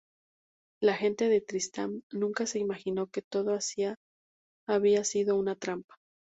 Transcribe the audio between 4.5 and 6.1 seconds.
había sido una trampa.